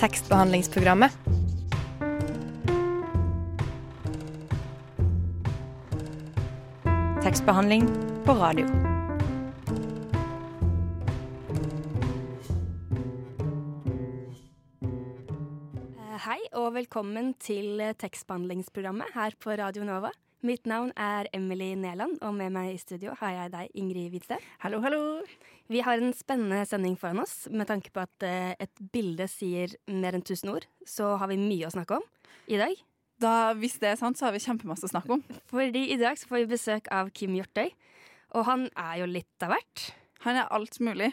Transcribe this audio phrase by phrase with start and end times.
[0.00, 1.12] tekstbehandlingsprogrammet.
[7.20, 7.84] Tekstbehandling
[8.24, 8.64] på radio.
[16.00, 20.14] Eh, Hei og velkommen til eh, tekstbehandlingsprogrammet her på Radio Nova.
[20.40, 24.40] Mitt navn er Emily Neland, og med meg i studio har jeg deg, Ingrid Hvidsten.
[24.62, 25.00] Hallo, hallo.
[25.68, 27.42] Vi har en spennende sending foran oss.
[27.52, 31.36] Med tanke på at eh, et bilde sier mer enn tusen ord, så har vi
[31.36, 32.06] mye å snakke om
[32.48, 32.72] i dag.
[33.20, 35.26] Da, hvis det er sant, så har vi kjempemasse å snakke om.
[35.52, 37.68] Fordi i dag så får vi besøk av Kim Hjortøy.
[38.32, 39.90] Og han er jo litt av hvert.
[40.24, 41.12] Han er alt mulig.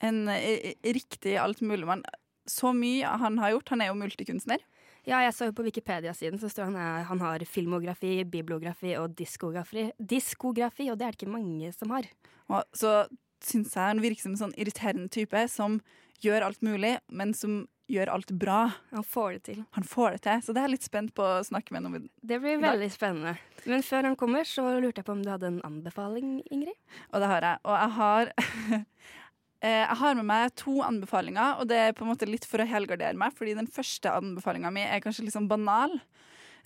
[0.00, 2.08] En eh, riktig alt mulig mann.
[2.48, 3.76] Så mye han har gjort.
[3.76, 4.64] Han er jo multikunstner.
[5.08, 9.14] Ja, jeg så jo på Wikipedia-siden, så står han her han har filmografi, bibliografi og
[9.16, 9.88] diskografi.
[9.98, 12.08] Diskografi, og det er det ikke mange som har.
[12.50, 12.94] Og så
[13.44, 15.80] syns jeg han virker som en sånn irriterende type som
[16.20, 18.58] gjør alt mulig, men som gjør alt bra.
[18.92, 19.62] Han får det til.
[19.76, 20.42] Han får det til.
[20.44, 22.04] Så det er jeg litt spent på å snakke med ham om.
[22.22, 23.34] Det blir veldig spennende.
[23.66, 26.76] Men før han kommer, så lurte jeg på om du hadde en anbefaling, Ingrid?
[27.10, 27.62] Og det har jeg.
[27.66, 28.32] Og jeg har
[29.60, 32.68] Jeg har med meg to anbefalinger, og det er på en måte litt for å
[32.68, 35.98] helgardere meg, fordi den første anbefalinga mi er kanskje litt sånn banal.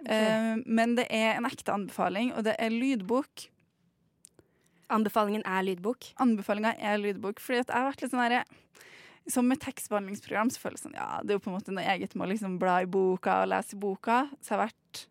[0.05, 0.63] okay.
[0.67, 3.49] men det er en ekte anbefaling, og det er lydbok.
[4.95, 6.13] Anbefalingen er lydbok.
[6.23, 8.45] Anbefalinga er lydbok, fordi jeg har vært litt sånn herre
[9.31, 11.87] som med tekstbehandlingsprogram så føles det sånn, ja, det er jo på en måte noe
[11.95, 14.19] eget med å liksom bla i boka og lese i boka.
[14.41, 15.05] Så jeg har vært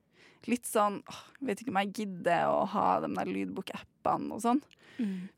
[0.52, 4.62] litt sånn åh, Vet ikke om jeg gidder å ha de der lydbokappene og sånn.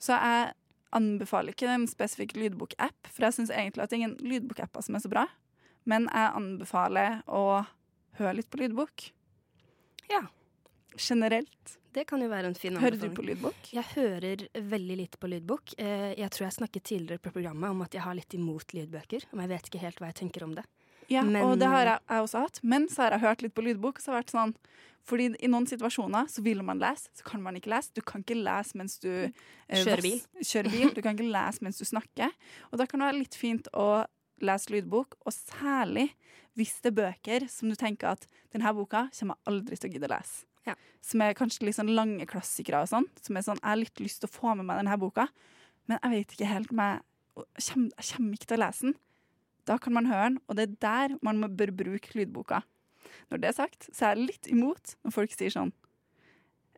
[0.02, 0.52] Så jeg
[0.96, 4.98] anbefaler ikke en spesifikk lydbokapp, for jeg syns egentlig at det er ingen lydbokapper som
[4.98, 5.26] er så bra.
[5.86, 7.44] Men jeg anbefaler å
[8.20, 9.10] høre litt på lydbok.
[10.10, 10.24] Ja.
[10.96, 11.76] Generelt.
[11.96, 13.00] Det kan jo være en fin anbefaling.
[13.00, 13.68] Hører du på lydbok?
[13.76, 14.42] Jeg hører
[14.74, 15.76] veldig litt på lydbok.
[15.80, 19.28] Eh, Jeg tror jeg snakket tidligere på programmet om at jeg har litt imot lydbøker.
[19.32, 20.66] Men jeg vet ikke helt hva jeg tenker om det.
[21.10, 22.60] Ja, Men- og det har jeg, jeg også hatt.
[22.64, 24.00] Men så har jeg hørt litt på lydbok.
[24.00, 24.56] Så har vært sånn
[25.06, 27.92] fordi i noen situasjoner så vil man lese, så kan man ikke lese.
[27.94, 30.20] Du kan ikke lese mens du eh, Kjører bil.
[30.42, 30.90] kjører bil.
[30.96, 32.32] Du kan ikke lese mens du snakker.
[32.72, 34.06] Og da kan det være litt fint å
[34.42, 36.10] lese lydbok, og særlig
[36.58, 39.94] hvis det er bøker som du tenker at denne boka kommer jeg aldri til å
[39.94, 40.46] gidde å lese.
[40.66, 40.74] Ja.
[41.06, 43.06] Som er kanskje litt sånn lange klassikere og sånn.
[43.22, 45.28] Som er sånn, jeg har litt lyst til å få med meg denne boka,
[45.88, 47.04] men jeg vet ikke helt om jeg
[47.36, 48.94] jeg kommer, jeg kommer ikke til å lese den.
[49.66, 52.62] Da kan man høre den, og det er der man bør bruke lydboka.
[53.30, 55.72] Når det er sagt, så er jeg litt imot når folk sier sånn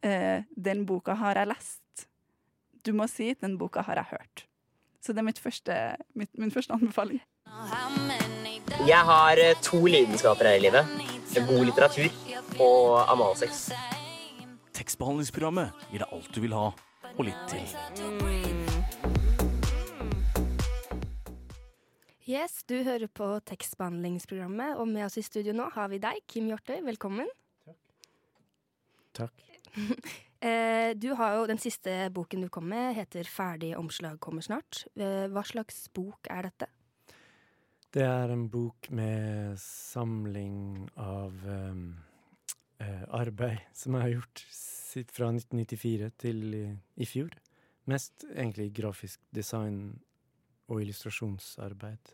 [0.03, 2.07] eh, 'Den boka har jeg lest'.
[2.83, 4.45] Du må si 'Den boka har jeg hørt'.
[5.01, 5.73] Så det er mitt første,
[6.15, 7.21] mitt, min første anbefaling.
[8.87, 10.85] Jeg har eh, to lidenskaper her i livet.
[11.47, 12.09] God litteratur
[12.59, 13.69] og analsex.
[14.73, 16.71] Tekstbehandlingsprogrammet gir deg alt du vil ha,
[17.15, 18.56] og litt til.
[22.27, 26.49] Yes, du hører på tekstbehandlingsprogrammet, og med oss i studio nå har vi deg, Kim
[26.51, 26.81] Hjortøy.
[26.83, 27.29] Velkommen.
[27.63, 27.77] Takk.
[29.23, 29.43] Takk.
[31.01, 34.83] Du har jo Den siste boken du kom med, heter 'Ferdig omslag kommer snart'.
[34.95, 36.67] Eh, Hva slags bok er dette?
[37.91, 41.97] Det er en bok med samling av um,
[42.79, 44.43] eh, arbeid som jeg har gjort
[45.09, 47.33] fra 1994 til i, i fjor.
[47.87, 49.97] Mest egentlig grafisk design
[50.67, 52.13] og illustrasjonsarbeid.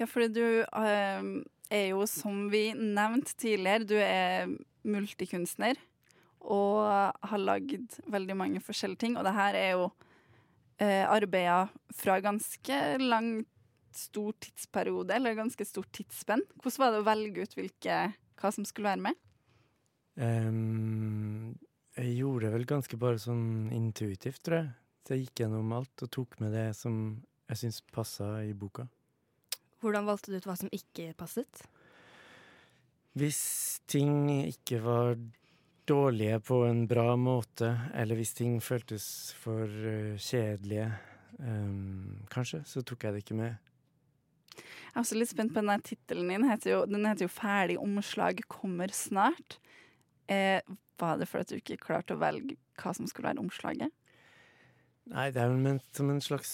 [0.00, 1.30] Ja, fordi du eh,
[1.70, 4.52] er jo, som vi nevnte tidligere, du er
[4.88, 5.80] multikunstner
[6.40, 6.86] og
[7.28, 9.18] har lagd veldig mange forskjellige ting.
[9.20, 9.90] Og det her er jo
[10.80, 13.32] eh, arbeider fra ganske lang,
[13.90, 16.44] stor tidsperiode, eller ganske stort tidsspenn.
[16.62, 17.96] Hvordan var det å velge ut hvilke,
[18.40, 19.18] hva som skulle være med?
[20.20, 21.56] Um,
[21.98, 24.70] jeg gjorde det vel ganske bare sånn intuitivt, tror jeg.
[25.10, 26.94] Så jeg gikk gjennom alt og tok med det som
[27.50, 28.84] jeg syns passa i boka.
[29.82, 31.64] Hvordan valgte du ut hva som ikke passet?
[33.18, 33.40] Hvis
[33.90, 35.18] ting ikke var
[35.90, 40.86] dårlige på en bra måte, eller hvis ting føltes for eh, kjedelige,
[41.42, 43.58] um, kanskje, så tok jeg det ikke med.
[44.62, 46.46] Jeg er også litt spent på denne tittelen din.
[46.46, 49.58] Heter jo, den heter jo 'Ferdig omslag kommer snart'.
[50.30, 50.62] Eh,
[51.02, 53.90] var det fordi at du ikke klarte å velge hva som skulle være omslaget?
[55.10, 56.50] Nei, det er vel ment som en slags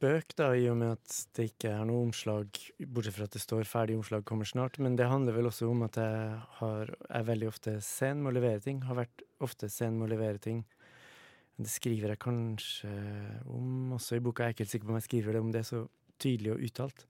[0.00, 2.48] spøk, da, i og med at det ikke er noe omslag,
[2.90, 4.80] bortsett fra at det står 'ferdig omslag kommer snart'.
[4.82, 8.38] Men det handler vel også om at jeg har, er veldig ofte sen med å
[8.40, 8.82] levere ting.
[8.82, 10.64] Har vært ofte sen med å levere ting.
[11.60, 12.90] Det skriver jeg kanskje
[13.46, 14.42] om også i boka.
[14.42, 15.86] Jeg er ikke helt sikker på om jeg skriver det om det så
[16.18, 17.06] tydelig og uttalt.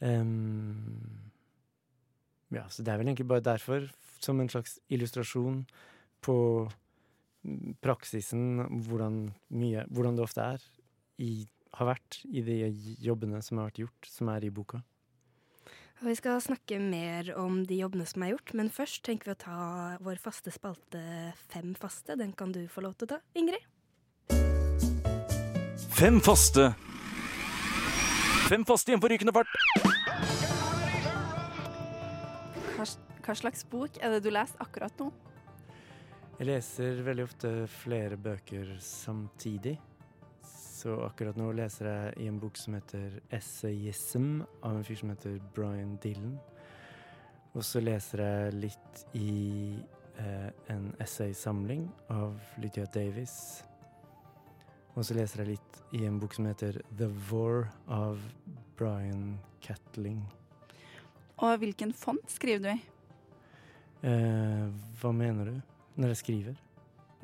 [0.00, 1.20] Um,
[2.54, 3.90] ja, så det er vel egentlig bare derfor,
[4.20, 5.66] som en slags illustrasjon
[6.22, 6.36] på
[7.80, 10.64] praksisen, hvordan, mye, hvordan det ofte er,
[11.20, 11.46] i,
[11.76, 12.62] har vært i de
[13.00, 14.82] jobbene som har vært gjort, som er i boka.
[16.00, 19.40] Vi skal snakke mer om de jobbene som er gjort, men først tenker vi å
[19.42, 19.56] ta
[20.00, 21.00] vår faste spalte
[21.52, 22.16] Fem faste.
[22.16, 23.66] Den kan du få lov til å ta, Ingrid.
[25.92, 26.70] Fem faste.
[28.48, 29.52] Fem faste igjen på rykende fart.
[32.78, 32.88] Hva,
[33.26, 35.10] hva slags bok er det du leser akkurat nå?
[36.40, 39.74] Jeg leser veldig ofte flere bøker samtidig.
[40.40, 45.10] Så akkurat nå leser jeg i en bok som heter 'Essayism' av en fyr som
[45.10, 46.38] heter Brian Dillon.
[47.52, 49.84] Og så leser jeg litt i
[50.16, 53.62] eh, en essaysamling av Lydia Davis.
[54.96, 58.18] Og så leser jeg litt i en bok som heter 'The War' av
[58.78, 60.24] Brian Catling.
[61.36, 62.80] Og hvilken font skriver du i
[64.02, 64.68] Eh,
[65.00, 66.58] hva mener du når jeg skriver?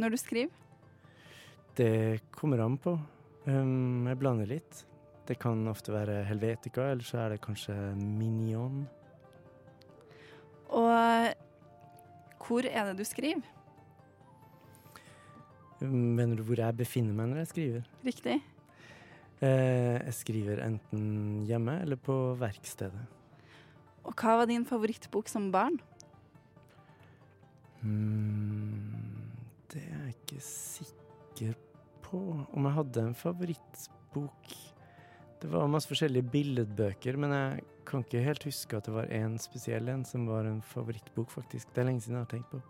[0.00, 0.52] når du skriver?
[1.76, 2.96] Det kommer an på.
[3.46, 4.84] Um, jeg blander litt.
[5.26, 8.84] Det kan ofte være Helvetica, eller så er det kanskje Minion.
[10.76, 11.34] Og
[12.46, 13.44] hvor er det du skriver?
[15.80, 17.90] Um, Mener du hvor jeg befinner meg når jeg skriver?
[18.06, 18.38] Riktig.
[19.44, 23.02] Eh, jeg skriver enten hjemme eller på verkstedet.
[24.06, 25.76] Og hva var din favorittbok som barn?
[27.86, 29.30] Mm,
[29.72, 31.54] det er jeg ikke sikker
[32.06, 34.56] på om jeg hadde en favorittbok.
[35.42, 39.36] Det var masse forskjellige billedbøker, men jeg kan ikke helt huske at det var én
[39.38, 41.70] spesiell en som var en favorittbok, faktisk.
[41.74, 42.62] Det er lenge siden jeg har tenkt på.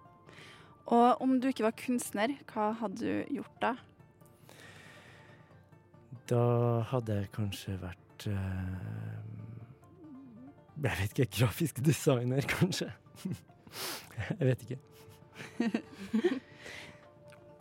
[0.86, 3.72] Og om du ikke var kunstner, hva hadde du gjort da?
[6.30, 6.42] Da
[6.90, 8.76] hadde jeg kanskje vært eh,
[10.82, 11.26] Jeg vet ikke.
[11.38, 12.90] Grafisk designer, kanskje.
[14.40, 14.78] jeg vet ikke.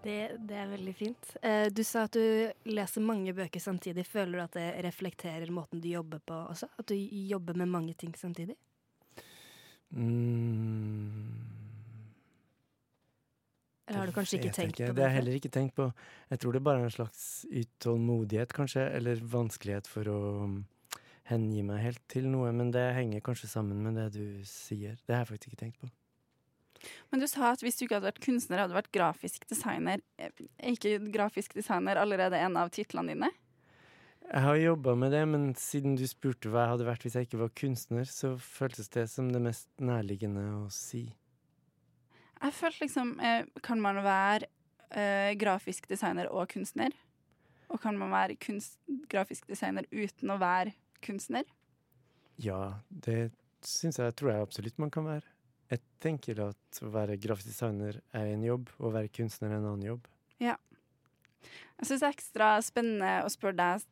[0.06, 1.31] Det, det er veldig fint.
[1.42, 4.04] Eh, du sa at du leser mange bøker samtidig.
[4.06, 6.69] Føler du at det reflekterer måten du jobber på også?
[6.77, 8.54] At du jobber med mange ting samtidig?
[9.89, 11.42] Mm,
[13.88, 14.92] Eller har du kanskje ikke tenkt ikke.
[14.92, 14.95] på det?
[15.00, 15.89] Det har jeg heller ikke tenkt på.
[16.30, 20.56] Jeg tror det bare er en slags utålmodighet, kanskje, eller vanskelighet for å um,
[21.31, 22.54] hengi meg helt til noe.
[22.54, 25.01] Men det henger kanskje sammen med det du sier.
[25.01, 25.89] Det har jeg faktisk ikke tenkt på.
[27.12, 30.04] Men du sa at hvis du ikke hadde vært kunstner, hadde du vært grafisk designer.
[30.20, 30.32] Er
[30.72, 33.32] ikke grafisk designer allerede en av titlene dine?
[34.26, 37.28] Jeg har jobba med det, men siden du spurte hva jeg hadde vært hvis jeg
[37.28, 41.06] ikke var kunstner, så føltes det som det mest nærliggende å si.
[42.42, 44.50] Jeg følte liksom eh, Kan man være
[44.92, 46.94] uh, grafisk designer og kunstner?
[47.70, 48.78] Og kan man være kunst,
[49.10, 51.46] grafisk designer uten å være kunstner?
[52.42, 53.32] Ja, det
[53.66, 55.35] syns jeg tror jeg absolutt man kan være.
[55.71, 59.57] Jeg tenker at å være grafisk designer er en jobb, og å være kunstner er
[59.57, 60.07] en annen jobb.
[60.44, 60.56] Ja.
[61.79, 63.85] Jeg syns det er ekstra spennende å spørre deg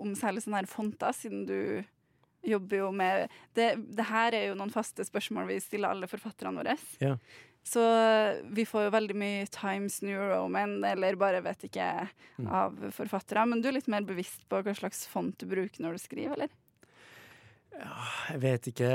[0.00, 1.58] om særlig sånne her fonter, siden du
[2.48, 3.26] jobber jo med
[3.58, 6.76] det, det her er jo noen faste spørsmål vi stiller alle forfatterne våre.
[7.02, 7.16] Ja.
[7.68, 7.82] Så
[8.54, 12.46] vi får jo veldig mye Times New Roman, eller bare vet ikke, Mm.
[12.54, 13.42] av forfattere.
[13.50, 16.32] Men du er litt mer bevisst på hva slags font du bruker når du skriver,
[16.38, 16.48] eller?
[17.78, 17.94] Ja,
[18.32, 18.88] jeg vet ikke.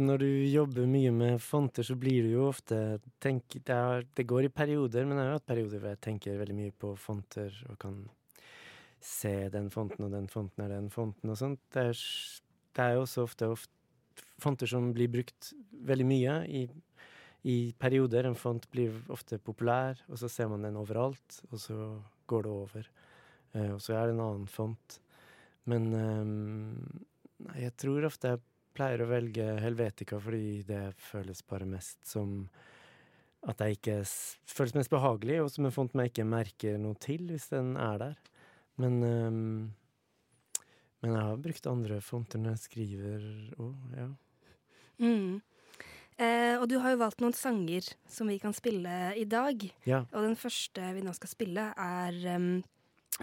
[0.00, 4.24] Når du jobber mye med fonter, så blir du jo ofte tenk, det, er, det
[4.28, 7.52] går i perioder, men jeg har hatt perioder hvor jeg tenker veldig mye på fonter
[7.68, 7.98] og kan
[9.00, 11.60] se den fonten og den fonten er den fonten og sånt.
[11.72, 12.00] Det er,
[12.76, 15.52] det er jo også ofte, ofte fonter som blir brukt
[15.90, 16.64] veldig mye i,
[17.44, 18.28] i perioder.
[18.28, 21.78] En font blir ofte populær, og så ser man den overalt, og så
[22.30, 22.90] går det over.
[23.52, 25.00] Eh, og så er det en annen font.
[25.68, 27.00] Men ehm,
[27.46, 28.42] Nei, jeg tror ofte jeg
[28.76, 32.44] pleier å velge Helvetica fordi det føles bare mest som
[33.48, 33.96] at jeg ikke
[34.52, 38.00] føles mest behagelig, og som en font man ikke merker noe til hvis den er
[38.02, 38.18] der.
[38.80, 39.70] Men um,
[41.00, 43.22] Men jeg har brukt andre fonter når jeg skriver
[43.56, 44.10] òg, ja.
[45.00, 45.40] Mm.
[46.20, 49.62] Eh, og du har jo valgt noen sanger som vi kan spille i dag.
[49.88, 50.02] Ja.
[50.12, 52.58] Og den første vi nå skal spille, er um,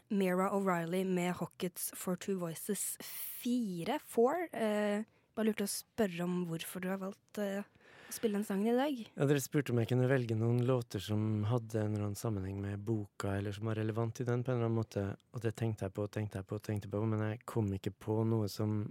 [0.09, 2.97] Mira O'Reilly med Hockets for Two Voices
[3.43, 3.99] 4.
[4.05, 4.47] Four.
[4.51, 5.03] Eh,
[5.35, 7.65] bare lurte å spørre om hvorfor du har valgt eh,
[8.07, 9.01] å spille den sangen i dag.
[9.17, 12.61] Ja, Dere spurte om jeg kunne velge noen låter som hadde en eller annen sammenheng
[12.63, 15.03] med boka, eller som var relevant i den på en eller annen måte.
[15.35, 17.95] Og det tenkte jeg på og tenkte jeg på, tenkte på, men jeg kom ikke
[18.07, 18.85] på noe som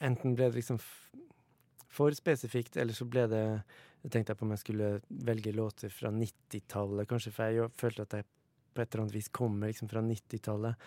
[0.00, 0.78] Enten ble det liksom
[1.92, 3.42] for spesifikt, eller så ble det
[4.06, 4.88] Jeg tenkte jeg på om jeg skulle
[5.28, 8.26] velge låter fra 90-tallet, kanskje, for jeg følte at jeg
[8.76, 10.86] på et eller annet vis kommer liksom fra 90-tallet.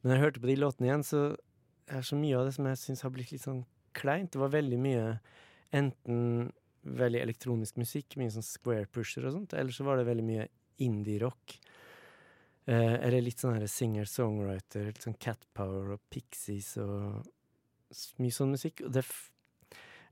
[0.00, 1.22] Men når jeg hørte på de låtene igjen, så
[1.90, 3.64] er så mye av det som jeg syns har blitt litt sånn
[3.96, 4.32] kleint.
[4.32, 5.04] Det var veldig mye
[5.76, 10.24] enten veldig elektronisk musikk, mye sånn square pusher og sånt, eller så var det veldig
[10.24, 10.46] mye
[10.80, 11.58] indie-rock.
[12.70, 17.26] Eh, eller litt sånn singer-songwriter, litt sånn Cat Power og Pixies og
[18.22, 18.84] mye sånn musikk.
[18.86, 19.04] Og det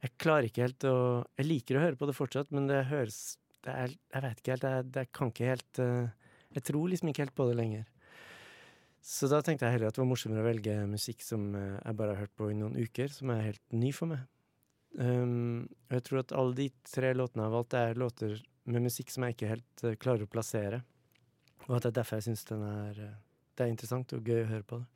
[0.00, 3.38] Jeg klarer ikke helt å Jeg liker å høre på det fortsatt, men det høres
[3.64, 4.62] det er, Jeg vet ikke helt.
[4.62, 6.08] Jeg, jeg kan ikke helt eh,
[6.56, 7.86] Jeg tror liksom ikke helt på det lenger.
[9.04, 11.96] Så da tenkte jeg heller at det var morsommere å velge musikk som eh, jeg
[11.96, 14.26] bare har hørt på i noen uker, som er helt ny for meg.
[14.98, 18.38] Um, og jeg tror at alle de tre låtene jeg har valgt, er låter
[18.68, 20.82] med musikk som jeg ikke helt eh, klarer å plassere.
[21.68, 23.16] Og at det er derfor jeg syns den er eh,
[23.56, 24.88] Det er interessant og gøy å høre på det.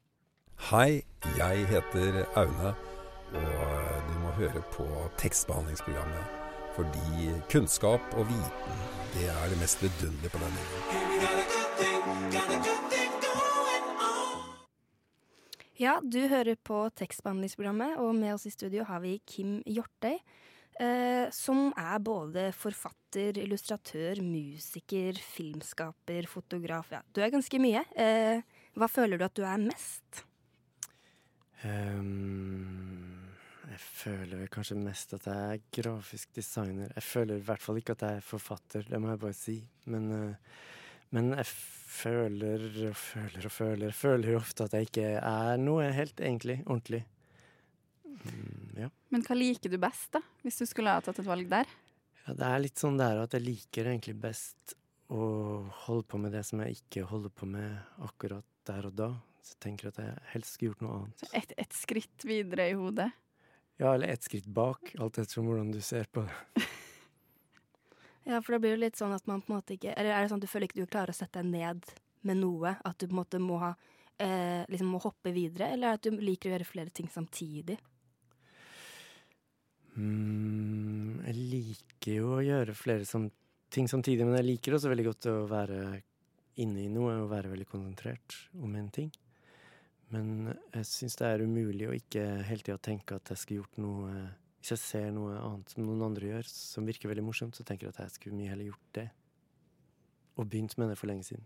[0.70, 1.02] Hei,
[1.38, 2.74] jeg heter Aune,
[3.34, 4.86] og du må høre på
[5.18, 6.38] tekstbehandlingsprogrammet.
[6.76, 8.84] Fordi kunnskap og viten,
[9.16, 11.01] det er det mest vidunderlige på denne jorden.
[15.82, 20.20] Ja, du hører på tekstbehandlingsprogrammet, og med oss i studio har vi Kim Hjortøy.
[20.80, 26.92] Eh, som er både forfatter, illustratør, musiker, filmskaper, fotograf.
[26.94, 27.82] Ja, du er ganske mye.
[27.98, 28.44] Eh,
[28.78, 30.22] hva føler du at du er mest?
[31.62, 33.32] Um,
[33.68, 36.94] jeg føler kanskje mest at jeg er grafisk designer.
[36.96, 39.58] Jeg føler i hvert fall ikke at jeg er forfatter, det må jeg bare si.
[39.92, 40.56] Men, eh,
[41.12, 41.48] men jeg
[41.92, 43.94] føler og føler og føler.
[43.96, 47.04] Føler jo ofte at jeg ikke er noe helt egentlig ordentlig.
[48.22, 48.90] Mm, ja.
[49.12, 50.22] Men hva liker du best, da?
[50.42, 51.68] Hvis du skulle ha tatt et valg der?
[52.26, 54.76] ja, det er litt sånn der at jeg liker egentlig best
[55.12, 55.24] å
[55.84, 59.10] holde på med det som jeg ikke holder på med akkurat der og da.
[59.42, 61.24] Så jeg tenker at jeg helst skulle gjort noe annet.
[61.34, 63.10] Et, et skritt videre i hodet?
[63.80, 66.62] Ja, eller ett skritt bak, alt etter hvordan du ser på det.
[68.24, 70.22] Ja, for da blir det litt sånn at man på en måte ikke Eller er
[70.22, 71.88] det sånn at du føler ikke du klarer å sette deg ned
[72.28, 72.76] med noe?
[72.86, 73.72] At du på en måte må ha
[74.22, 75.72] eh, Liksom må hoppe videre?
[75.74, 77.80] Eller at du liker å gjøre flere ting samtidig?
[79.98, 83.26] Mm, jeg liker jo å gjøre flere som,
[83.72, 85.80] ting samtidig, men jeg liker også veldig godt å være
[86.62, 89.10] inne i noe og være veldig konsentrert om en ting.
[90.12, 93.78] Men jeg syns det er umulig å ikke hele tida tenke at jeg skulle gjort
[93.80, 94.24] noe
[94.62, 97.88] Hvis jeg ser noe annet som noen andre gjør, som virker veldig morsomt, så tenker
[97.88, 99.08] jeg at jeg skulle mye heller gjort det.
[100.38, 101.42] Og begynt med det for lenge siden.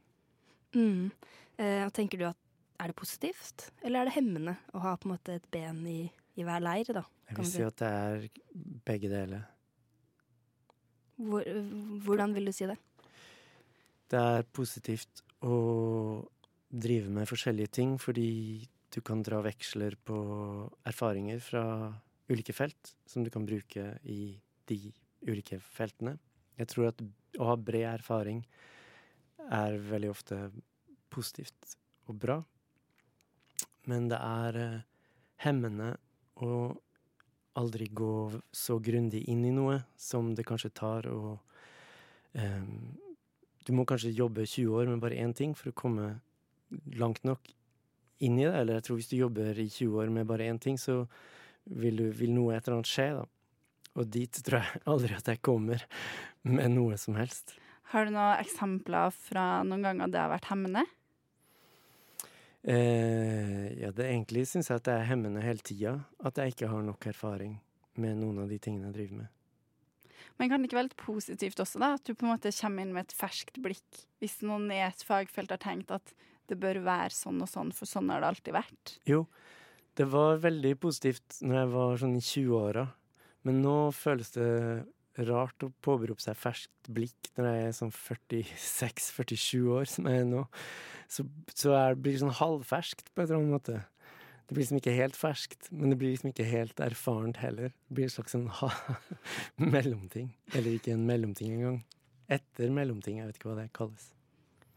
[0.76, 1.08] Mm.
[1.56, 2.42] Eh, tenker du at
[2.76, 6.02] er det positivt, eller er det hemmende å ha på en måte et ben i,
[6.36, 7.06] i hver leir, da?
[7.30, 8.26] Jeg vil si at det er
[8.84, 9.46] begge deler.
[11.16, 11.48] Hvor,
[12.04, 12.76] hvordan vil du si det?
[14.12, 15.56] Det er positivt å
[16.68, 20.18] drive med forskjellige ting, fordi du kan dra veksler på
[20.86, 21.64] erfaringer fra
[22.30, 24.80] ulike felt som du kan bruke i de
[25.26, 26.16] ulike feltene.
[26.56, 27.02] Jeg tror at
[27.38, 28.42] å ha bred erfaring
[29.52, 30.38] er veldig ofte
[31.12, 31.76] positivt
[32.10, 32.40] og bra.
[33.86, 34.84] Men det er eh,
[35.46, 35.94] hemmende
[36.42, 36.74] å
[37.56, 41.38] aldri gå så grundig inn i noe som det kanskje tar å
[42.36, 42.96] um,
[43.64, 46.10] Du må kanskje jobbe 20 år med bare én ting for å komme
[47.00, 47.48] langt nok
[48.22, 48.52] inn i det.
[48.52, 51.06] Eller jeg tror hvis du jobber i 20 år med bare én ting, så
[51.66, 53.24] vil, du, vil noe et eller annet skje, da.
[53.96, 55.82] Og dit tror jeg aldri at jeg kommer
[56.46, 57.54] med noe som helst.
[57.92, 60.82] Har du noen eksempler fra noen ganger det har vært hemmende?
[62.66, 65.94] Eh, ja, det egentlig syns jeg at det er hemmende hele tida.
[66.18, 67.56] At jeg ikke har nok erfaring
[67.96, 69.32] med noen av de tingene jeg driver med.
[70.36, 71.94] Men kan det ikke være litt positivt også, da?
[71.96, 74.02] At du på en måte kommer inn med et ferskt blikk.
[74.20, 76.12] Hvis noen i et fagfelt har tenkt at
[76.50, 78.96] det bør være sånn og sånn, for sånn har det alltid vært.
[79.08, 79.24] Jo,
[79.96, 82.84] det var veldig positivt når jeg var sånn i 20-åra.
[83.46, 84.50] Men nå føles det
[85.24, 90.28] rart å påberope seg ferskt blikk når jeg er sånn 46-47 år, som jeg er
[90.28, 90.44] nå.
[91.08, 91.24] Så,
[91.54, 93.78] så jeg blir sånn halvferskt på en eller annen måte.
[94.46, 97.72] Det blir liksom ikke helt ferskt, men det blir liksom ikke helt erfarent heller.
[97.88, 98.70] Det blir en slags sånn ha,
[99.74, 100.28] mellomting.
[100.52, 101.80] Eller ikke en mellomting engang.
[102.30, 104.10] Etter mellomting, jeg vet ikke hva det kalles.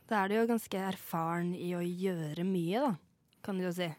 [0.09, 2.93] Da er du jo ganske erfaren i å gjøre mye, da,
[3.45, 3.89] kan du jo si.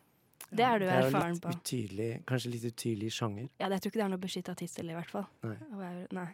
[0.50, 1.52] Det er du det er erfaren litt på.
[1.54, 3.48] Utydelig, kanskje litt utydelig sjanger.
[3.60, 5.26] Ja, jeg tror ikke det er noe beskytta tittel, i hvert fall.
[5.46, 5.92] Nei.
[6.16, 6.28] Nei.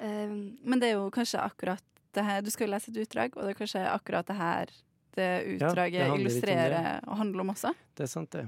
[0.00, 3.36] Um, Men det er jo kanskje akkurat det her Du skal jo lese et utdrag,
[3.36, 4.72] og det er kanskje akkurat det her
[5.18, 6.96] det utdraget det illustrerer det.
[7.06, 7.72] og handler om også.
[7.98, 8.46] Det er sant, det.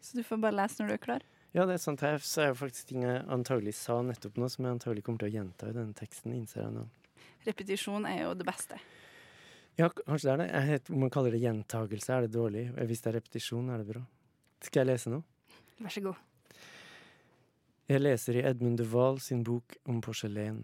[0.00, 1.26] Så du får bare lese når du er klar.
[1.52, 2.00] Ja, det er sant.
[2.04, 5.24] Her så er jo faktisk ting jeg antagelig sa nettopp nå, som jeg antagelig kommer
[5.24, 6.86] til å gjenta i denne teksten, innser jeg nå.
[7.46, 8.78] Repetisjon er jo det beste.
[9.80, 10.48] Ja, kanskje det er det.
[10.52, 12.66] Jeg vet, om man kaller det gjentagelse, er det dårlig.
[12.88, 14.02] Hvis det er repetisjon, er det bra.
[14.62, 15.22] Skal jeg lese nå?
[15.82, 16.20] vær så god.
[17.90, 20.62] Jeg leser i Edmund de Waal sin bok om porselen.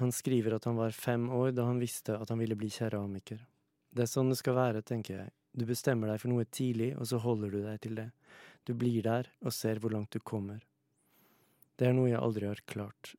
[0.00, 3.38] Han skriver at han var fem år da han visste at han ville bli keramiker.
[3.88, 5.30] Det er sånn det skal være, tenker jeg.
[5.56, 8.10] Du bestemmer deg for noe tidlig, og så holder du deg til det.
[8.68, 10.60] Du blir der og ser hvor langt du kommer.
[11.76, 13.14] Det er noe jeg aldri har klart.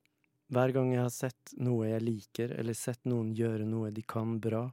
[0.54, 4.38] Hver gang jeg har sett noe jeg liker, eller sett noen gjøre noe de kan
[4.44, 4.68] bra,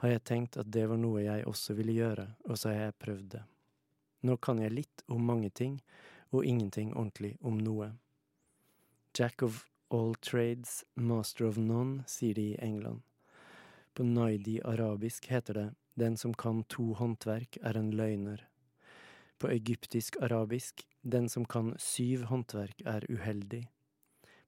[0.00, 3.02] har jeg tenkt at det var noe jeg også ville gjøre, og så har jeg
[3.04, 3.44] prøvd det.
[4.24, 5.78] Nå kan jeg litt om mange ting,
[6.32, 7.92] og ingenting ordentlig om noe.
[9.14, 13.02] Jack of all trades, master of none, sier de i England.
[13.94, 18.40] På naidi arabisk heter det den som kan to håndverk, er en løgner.
[19.38, 23.68] På egyptisk arabisk den som kan syv håndverk, er uheldig.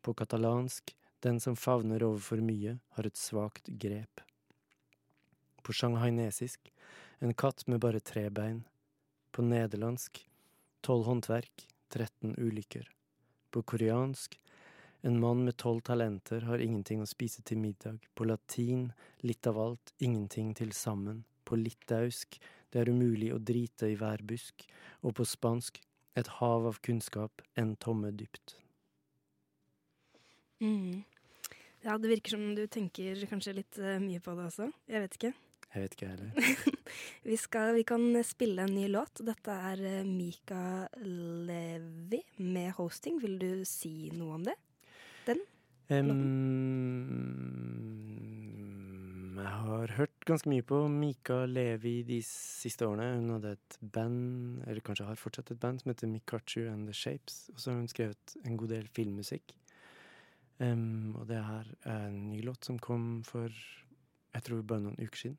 [0.02, 4.24] På katalansk den som favner over for mye, har et svakt grep.
[5.62, 6.72] På shanghainesisk
[7.20, 8.64] en katt med bare tre bein.
[9.36, 10.22] På nederlandsk
[10.80, 12.88] tolv håndverk, 13 ulykker.
[13.52, 14.38] På koreansk
[15.06, 18.00] en mann med tolv talenter har ingenting å spise til middag.
[18.16, 18.88] På latin
[19.20, 21.20] litt av alt, ingenting til sammen.
[21.44, 22.40] På litauisk
[22.72, 24.64] det er umulig å drite i hver busk.
[25.04, 25.82] Og på spansk
[26.16, 28.56] et hav av kunnskap, en tomme dypt.
[30.64, 31.04] Mm.
[31.84, 34.72] Ja, det virker som du tenker kanskje litt eh, mye på det også.
[34.88, 35.36] Jeg vet ikke.
[35.76, 36.30] Jeg vet ikke heller.
[37.28, 39.20] Vi, skal, vi kan spille en ny låt.
[39.26, 43.18] Dette er eh, Mika Levi med hosting.
[43.20, 44.54] Vil du si noe om det?
[45.26, 45.42] Den?
[45.90, 46.06] Um,
[49.36, 53.18] jeg har hørt ganske mye på Mika Levi de siste årene.
[53.18, 56.96] Hun hadde et band, eller kanskje har fortsatt et band, som heter Mikachu and The
[56.96, 57.50] Shapes.
[57.52, 59.46] Og så har hun skrevet en god del filmmusikk.
[60.56, 63.50] Um, og det her er en ny låt som kom for
[64.36, 65.36] jeg tror bare noen uker siden.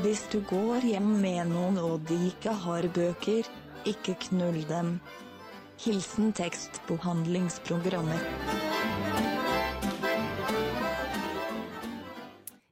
[0.00, 3.44] Hvis du går hjem med noen og de ikke har bøker,
[3.88, 4.94] ikke knull dem.
[5.80, 8.24] Hilsen tekstbehandlingsprogrammet.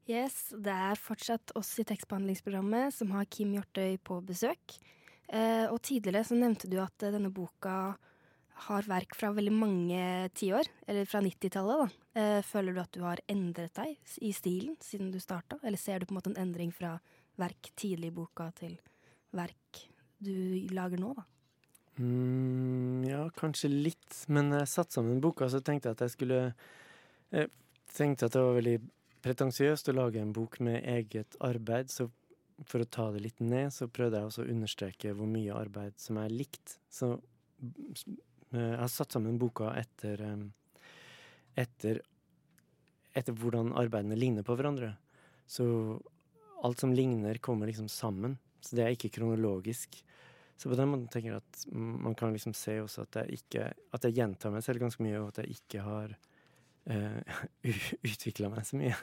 [0.09, 4.79] Yes, det er fortsatt oss i tekstbehandlingsprogrammet som har Kim Hjortøy på besøk.
[5.29, 7.93] Eh, og tidligere så nevnte du at eh, denne boka
[8.67, 10.03] har verk fra veldig mange
[10.37, 11.85] tiår, eller fra 90-tallet.
[11.85, 12.21] da.
[12.21, 13.97] Eh, føler du at du har endret deg
[14.27, 15.61] i stilen siden du starta?
[15.63, 16.97] Eller ser du på en måte en endring fra
[17.39, 18.79] verk tidlig i boka til
[19.37, 19.85] verk
[20.19, 21.25] du lager nå, da?
[21.99, 24.25] Mm, ja, kanskje litt.
[24.31, 26.43] Men jeg satte sammen boka, så tenkte jeg at jeg skulle
[27.29, 27.51] Jeg
[27.93, 28.79] tenkte at det var veldig
[29.25, 32.07] pretensiøst å lage en bok med eget arbeid, så
[32.67, 35.99] for å ta det litt ned, så prøvde jeg også å understreke hvor mye arbeid
[36.01, 36.79] som er likt.
[36.91, 38.07] Så eh,
[38.57, 40.47] jeg har satt sammen boka etter eh,
[41.59, 42.01] etter,
[43.17, 44.93] etter hvordan arbeidene ligner på hverandre.
[45.49, 45.67] Så
[46.63, 48.37] alt som ligner, kommer liksom sammen.
[48.61, 49.99] Så det er ikke kronologisk.
[50.59, 53.69] Så på den måten tenker jeg at man kan liksom se også at jeg ikke
[53.95, 56.17] At jeg gjentar meg selv ganske mye, og at jeg ikke har
[56.91, 58.97] uh, utvikla meg så mye.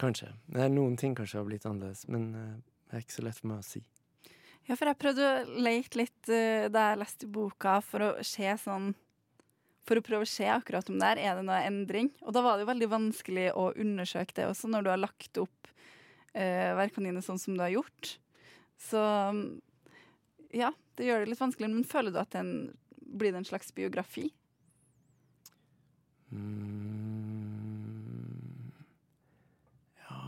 [0.00, 0.30] Kanskje.
[0.46, 2.52] Det er noen ting kanskje har blitt annerledes, men eh,
[2.88, 3.82] det er ikke så lett for meg å si.
[4.70, 8.52] Ja, for jeg prøvde å lete litt uh, da jeg leste boka, for å se
[8.62, 8.92] sånn
[9.88, 12.12] For å prøve å se akkurat om der er det noe endring.
[12.22, 15.40] Og da var det jo veldig vanskelig å undersøke det også, når du har lagt
[15.42, 15.70] opp
[16.36, 18.12] uh, verkene dine sånn som du har gjort.
[18.80, 19.00] Så
[20.54, 21.68] ja, det gjør det litt vanskelig.
[21.74, 24.30] Men føler du at den blir det en slags biografi?
[26.30, 27.50] Mm.
[30.06, 30.22] Ja,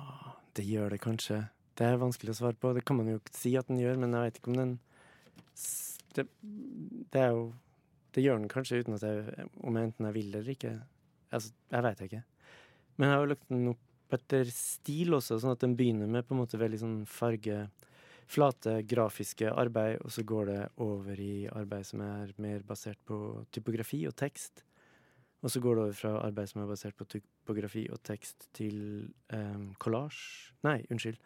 [0.58, 1.44] det gjør det kanskje.
[1.78, 2.72] Det er vanskelig å svare på.
[2.76, 4.74] Det kan man jo ikke si at den gjør, men jeg vet ikke om den
[6.12, 6.26] Det,
[7.14, 7.46] det jo
[8.12, 10.74] Det gjør den kanskje uten at jeg Om jeg enten jeg vil eller ikke.
[11.32, 12.24] Altså, jeg veit ikke.
[12.96, 16.26] Men jeg har jo lagt den opp etter stil også, sånn at den begynner med
[16.28, 17.62] på en måte veldig sånn farge
[18.32, 23.16] Flate, grafiske arbeid, og så går det over i arbeid som er mer basert på
[23.52, 24.62] typografi og tekst.
[25.42, 28.78] Og så går det over fra arbeid som er basert på typografi og tekst, til
[29.34, 31.18] um, collage Nei, unnskyld.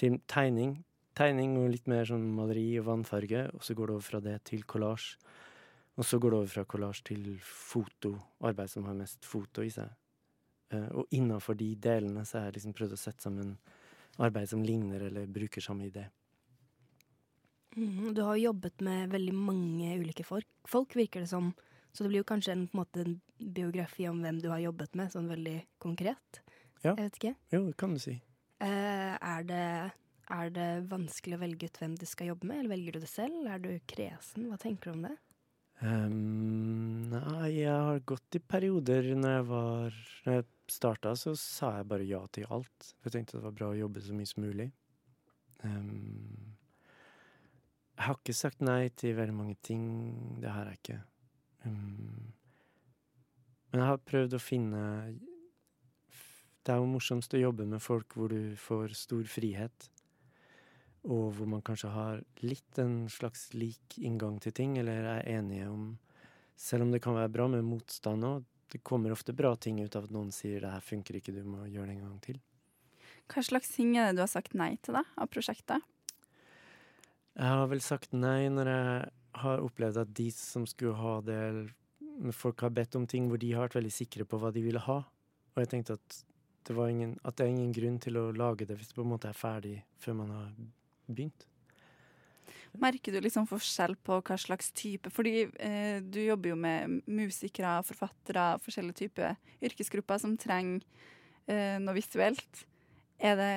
[0.00, 0.78] Til tegning.
[1.18, 3.48] Tegning og litt mer sånn maleri og vannfarge.
[3.56, 5.18] Og så går det over fra det til collage.
[6.00, 8.14] Og så går det over fra collage til foto.
[8.48, 9.90] Arbeid som har mest foto i seg.
[10.72, 13.56] Eh, og innafor de delene så har jeg liksom prøvd å sette sammen
[14.20, 16.06] arbeid som ligner eller bruker samme idé.
[17.76, 21.54] Mhm, Du har jo jobbet med veldig mange ulike folk, folk, virker det som.
[21.92, 24.60] Så det blir jo kanskje en, på en, måte, en biografi om hvem du har
[24.60, 26.42] jobbet med, sånn veldig konkret.
[26.82, 26.94] Ja.
[26.94, 27.34] Jeg vet ikke.
[27.52, 28.20] Jo, det kan du si.
[28.60, 29.64] Eh, er, det,
[30.36, 33.10] er det vanskelig å velge ut hvem du skal jobbe med, eller velger du det
[33.10, 33.42] selv?
[33.48, 34.50] Er du kresen?
[34.50, 35.16] Hva tenker du om det?
[35.80, 39.94] Um, nei, jeg har gått i perioder når jeg var
[40.26, 42.90] Når jeg starta, så sa jeg bare ja til alt.
[42.98, 44.68] For jeg tenkte det var bra å jobbe så mye som mulig.
[45.64, 46.52] Um,
[47.96, 49.88] jeg har ikke sagt nei til veldig mange ting.
[50.40, 51.00] Det har jeg ikke.
[51.64, 52.28] Um,
[53.70, 54.84] men jeg har prøvd å finne
[56.62, 59.90] Det er jo morsomst å jobbe med folk hvor du får stor frihet
[61.08, 65.68] og hvor man kanskje har litt en slags lik inngang til ting, eller er enige
[65.70, 65.98] om
[66.60, 69.94] Selv om det kan være bra med motstand òg, det kommer ofte bra ting ut
[69.96, 72.40] av at noen sier 'det her funker ikke, du må gjøre det en gang til'.
[73.32, 75.80] Hva slags ting er det du har sagt nei til da, av prosjektet?
[77.34, 81.72] Jeg har vel sagt nei når jeg har opplevd at de som skulle ha det
[82.32, 84.78] Folk har bedt om ting hvor de har vært veldig sikre på hva de ville
[84.78, 84.98] ha.
[85.56, 86.24] Og jeg tenkte at
[86.66, 89.04] det, var ingen, at det er ingen grunn til å lage det hvis det på
[89.06, 90.50] en måte er ferdig før man har
[91.08, 91.46] begynt.
[92.78, 97.80] Merker du liksom forskjell på hva slags type Fordi eh, du jobber jo med musikere,
[97.82, 99.34] forfattere, forskjellige typer
[99.66, 100.84] yrkesgrupper som trenger
[101.50, 102.62] eh, noe visuelt.
[103.18, 103.50] Er det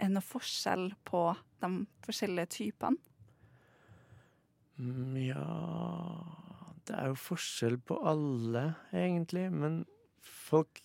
[0.00, 1.28] er noe forskjell på
[1.62, 1.70] de
[2.06, 2.96] forskjellige typene?
[4.76, 5.44] Mm, ja
[6.86, 9.46] Det er jo forskjell på alle, egentlig.
[9.52, 9.82] Men
[10.22, 10.80] folk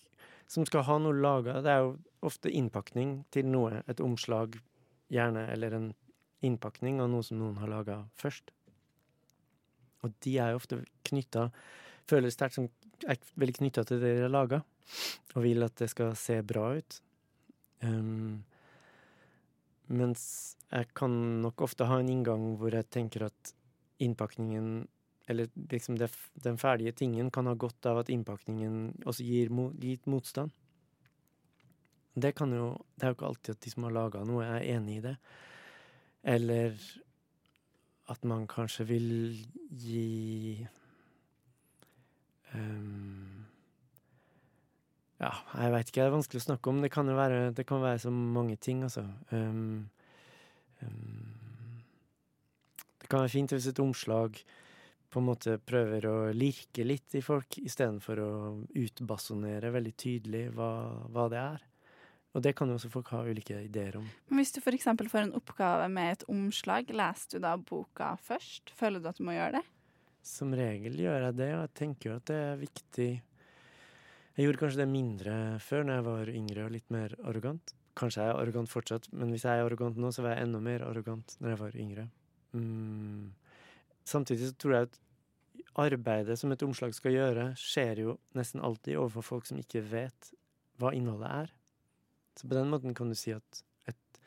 [0.52, 1.92] som skal ha noe laga, det er jo
[2.28, 3.80] ofte innpakning til noe.
[3.88, 4.58] Et omslag,
[5.12, 5.86] gjerne, eller en
[6.44, 8.52] innpakning av noe som noen har laga først.
[10.02, 11.50] Og de er jo ofte knytta
[12.10, 12.64] Føler sterkt som
[13.06, 14.58] er veldig knytta til det de har laga,
[15.36, 16.96] og vil at det skal se bra ut.
[17.86, 18.42] Um,
[19.86, 20.24] mens
[20.66, 23.52] jeg kan nok ofte ha en inngang hvor jeg tenker at
[24.02, 24.88] innpakningen
[25.32, 26.10] Eller liksom det,
[26.44, 30.52] den ferdige tingen kan ha godt av at innpakningen også gir litt motstand.
[32.14, 34.98] Det jo Det er jo ikke alltid at de som har laga noe, er enig
[34.98, 35.16] i det.
[36.22, 36.76] Eller
[38.08, 39.08] at man kanskje vil
[39.70, 40.66] gi
[42.54, 43.46] um,
[45.22, 46.80] Ja, jeg veit ikke, det er vanskelig å snakke om.
[46.82, 49.06] Det kan jo være, det kan være så mange ting, altså.
[49.30, 49.88] Um,
[50.82, 51.78] um,
[53.00, 54.42] det kan være fint hvis et omslag
[55.12, 58.32] på en måte prøver å lirke litt i folk, istedenfor å
[58.80, 60.70] utbasonere veldig tydelig hva,
[61.12, 61.66] hva det er.
[62.32, 64.06] Og det kan jo også folk ha ulike ideer om.
[64.30, 64.88] Men Hvis du f.eks.
[64.88, 68.72] får en oppgave med et omslag, leser du da boka først?
[68.78, 69.64] Føler du at du må gjøre det?
[70.24, 73.10] Som regel gjør jeg det, og jeg tenker jo at det er viktig
[74.32, 77.74] Jeg gjorde kanskje det mindre før, når jeg var yngre og litt mer arrogant.
[78.00, 80.62] Kanskje jeg er arrogant fortsatt, men hvis jeg er arrogant nå, så var jeg enda
[80.64, 82.06] mer arrogant når jeg var yngre.
[82.56, 83.28] Mm.
[84.04, 85.00] Samtidig så tror jeg at
[85.82, 90.32] arbeidet som et omslag skal gjøre, skjer jo nesten alltid overfor folk som ikke vet
[90.80, 91.52] hva innholdet er.
[92.36, 94.20] Så på den måten kan du si at et,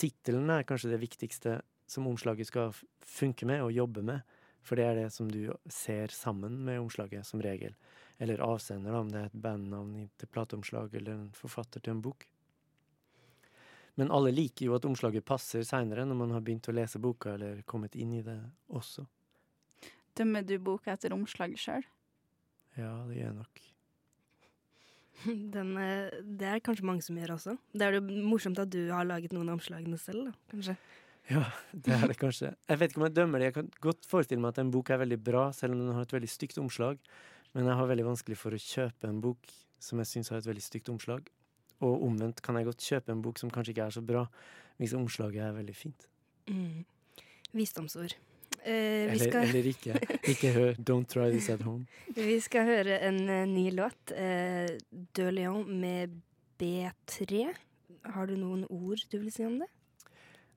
[0.00, 2.74] tittelen er kanskje det viktigste som omslaget skal
[3.06, 4.36] funke med og jobbe med.
[4.66, 7.72] For det er det som du ser sammen med omslaget, som regel.
[8.18, 12.26] Eller avsender, om det er et bandnavn til plateomslag eller en forfatter til en bok.
[13.98, 17.34] Men alle liker jo at omslaget passer seinere, når man har begynt å lese boka
[17.34, 18.38] eller kommet inn i det
[18.70, 19.04] også.
[20.18, 21.88] Dømmer du boka etter omslaget sjøl?
[22.78, 23.64] Ja, det gjør jeg nok.
[25.54, 27.56] Den, eh, det er kanskje mange som gjør også.
[27.74, 30.78] Det er jo morsomt at du har laget noen av omslagene selv, da, kanskje.
[31.28, 31.42] Ja,
[31.76, 32.54] det er det kanskje.
[32.70, 33.50] Jeg vet ikke om jeg dømmer det.
[33.50, 36.06] Jeg kan godt forestille meg at en bok er veldig bra, selv om den har
[36.06, 37.02] et veldig stygt omslag.
[37.52, 40.48] Men jeg har veldig vanskelig for å kjøpe en bok som jeg syns har et
[40.48, 41.28] veldig stygt omslag.
[41.84, 44.24] Og omvendt kan jeg godt kjøpe en bok som kanskje ikke er så bra,
[44.78, 46.08] hvis omslaget er veldig fint.
[46.50, 46.84] Mm.
[47.54, 48.16] Visdomsord.
[48.64, 50.00] Eh, vi, Eller, skal, eller ikke.
[50.28, 51.86] Ikke hør 'Don't try this at home'.
[52.14, 54.12] vi skal høre en eh, ny låt.
[54.12, 56.20] Eh, De Leon med
[56.58, 57.54] B3.
[58.04, 59.68] Har du noen ord du vil si om det?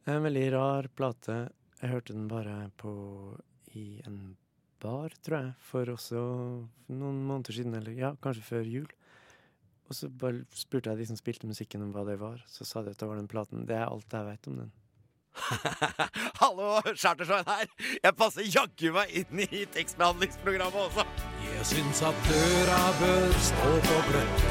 [0.02, 1.50] Det er en veldig rar plate.
[1.82, 2.92] Jeg hørte den bare på
[3.78, 4.36] i en
[4.82, 6.22] bar, tror jeg, for også
[6.90, 8.90] noen måneder siden, eller ja, kanskje før jul.
[9.90, 12.84] Og så bare spurte jeg de som spilte musikken om hva det var, så sa
[12.86, 13.66] de at det var den platen.
[13.68, 14.72] Det er alt jeg vet om den.
[16.42, 17.68] Hallo, Chartersveien her.
[18.04, 21.06] Jeg passer jaggu meg inn i tekstbehandlingsprogrammet også.
[21.48, 24.48] Jeg syns at døra bør stå på gløtt.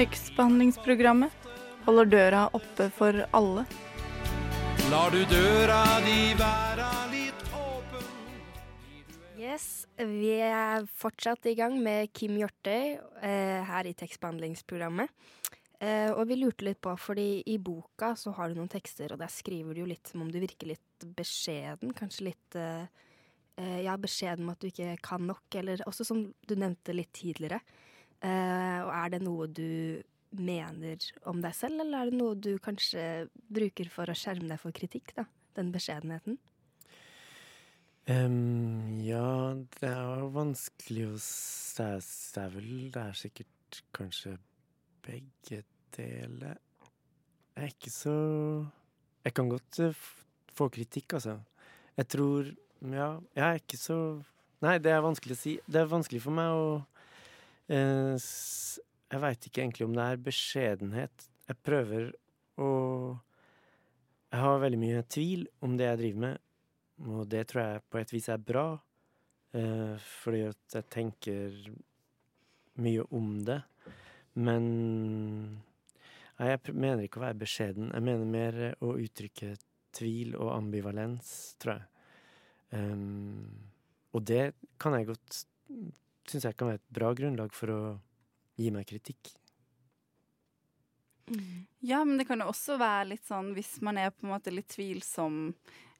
[0.00, 1.48] Tekstbehandlingsprogrammet
[1.86, 3.66] holder døra oppe for alle.
[4.90, 6.69] Lar du døra di være
[9.50, 15.10] Yes, vi er fortsatt i gang med Kim Hjortøy eh, her i tekstbehandlingsprogrammet.
[15.82, 19.18] Eh, og vi lurte litt på, fordi i boka så har du noen tekster, og
[19.18, 21.90] der skriver du jo litt som om du virker litt beskjeden.
[21.98, 22.84] Kanskje litt eh,
[23.58, 27.10] eh, ja, beskjeden om at du ikke kan nok, eller også som du nevnte litt
[27.18, 27.58] tidligere.
[28.20, 29.98] Eh, og er det noe du
[30.38, 34.62] mener om deg selv, eller er det noe du kanskje bruker for å skjerme deg
[34.62, 35.26] for kritikk, da?
[35.58, 36.38] Den beskjedenheten?
[38.08, 41.58] Em, ja, det er vanskelig å si.
[41.80, 44.34] Det er vel Det er sikkert kanskje
[45.04, 45.62] begge
[45.96, 46.58] deler.
[47.56, 48.16] Jeg er ikke så
[49.24, 50.02] Jeg kan godt eh,
[50.56, 51.38] få kritikk, altså.
[51.96, 53.98] Jeg tror Ja, jeg er ikke så
[54.60, 55.54] Nei, det er vanskelig å si.
[55.64, 56.66] Det er vanskelig for meg å
[57.72, 61.28] eh, Jeg veit ikke egentlig om det er beskjedenhet.
[61.48, 62.12] Jeg prøver
[62.60, 62.70] å
[64.32, 66.42] Jeg har veldig mye tvil om det jeg driver med,
[67.06, 68.66] og det tror jeg på et vis er bra.
[69.56, 71.56] Eh, fordi at jeg tenker
[72.80, 73.60] mye om det.
[74.38, 74.66] Men
[76.40, 77.90] Nei, jeg mener ikke å være beskjeden.
[77.92, 79.52] Jeg mener mer å uttrykke
[79.92, 81.88] tvil og ambivalens, tror jeg.
[82.72, 83.42] Um,
[84.16, 85.40] og det kan jeg godt
[86.30, 87.78] Syns jeg kan være et bra grunnlag for å
[88.58, 89.32] gi meg kritikk.
[91.82, 94.52] Ja, men det kan jo også være litt sånn hvis man er på en måte
[94.54, 95.48] litt tvilsom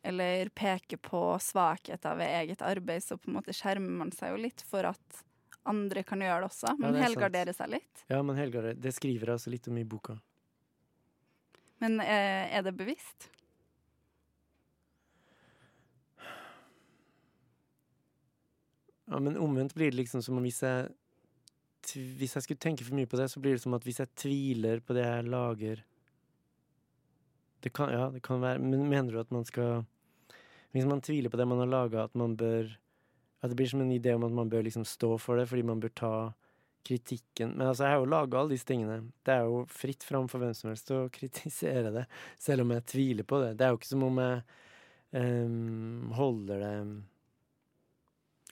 [0.03, 4.41] eller peker på svakheter ved eget arbeid, så på en måte skjermer man seg jo
[4.47, 5.25] litt for at
[5.69, 6.71] andre kan gjøre det også.
[6.73, 8.05] Ja, Man er helgarderer seg litt.
[8.09, 8.79] Ja, men helgarderer.
[8.81, 10.17] det skriver jeg altså litt om i boka.
[11.85, 13.29] Men eh, er det bevisst?
[19.11, 20.89] Ja, men omvendt blir det liksom som om hvis jeg
[22.21, 24.13] Hvis jeg skulle tenke for mye på det, så blir det som at hvis jeg
[24.15, 25.81] tviler på det jeg lager
[27.65, 29.85] Det kan, ja, det kan være Men mener du at man skal
[30.75, 32.71] Hvis man tviler på det man har laga, at man bør
[33.41, 35.63] At det blir som en idé om at man bør liksom stå for det, fordi
[35.65, 36.13] man bør ta
[36.87, 39.11] kritikken Men altså, jeg har jo laga alle disse tingene.
[39.25, 42.07] Det er jo fritt fram for hvem som helst å kritisere det,
[42.41, 43.55] selv om jeg tviler på det.
[43.59, 44.43] Det er jo ikke som om jeg
[45.17, 46.73] um, holder det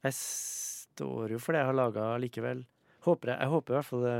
[0.02, 2.66] Jeg står jo for det jeg har laga likevel.
[3.06, 4.18] Håper jeg, jeg håper i hvert fall det,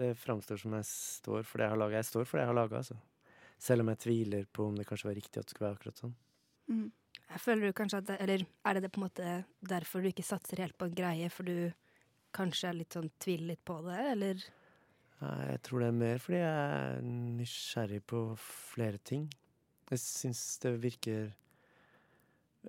[0.00, 2.00] det framstår som jeg står for det jeg har laga.
[2.00, 2.98] Jeg står for det jeg har laga, altså.
[3.60, 6.00] Selv om jeg tviler på om det kanskje var riktig at det skulle være akkurat
[6.00, 6.14] sånn.
[6.70, 6.86] Mm.
[7.30, 10.10] Jeg føler du kanskje at det, Eller er det, det på en måte derfor du
[10.10, 11.70] ikke satser helt på en greie, for du
[12.34, 14.42] kanskje er litt sånn tviler litt på det, eller?
[15.20, 19.28] Nei, Jeg tror det er mer fordi jeg er nysgjerrig på flere ting.
[19.90, 21.32] Jeg syns det virker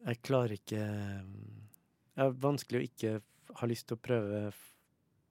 [0.01, 3.11] Jeg klarer ikke Det er vanskelig å ikke
[3.59, 4.41] ha lyst til å prøve,